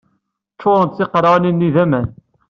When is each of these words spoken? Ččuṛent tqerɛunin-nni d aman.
Ččuṛent 0.53 0.97
tqerɛunin-nni 1.01 1.69
d 1.75 1.77
aman. 1.83 2.07